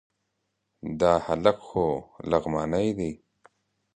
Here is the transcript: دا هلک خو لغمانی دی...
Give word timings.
دا 0.99 1.13
هلک 1.25 1.57
خو 1.67 1.85
لغمانی 2.31 2.89
دی... 2.97 3.11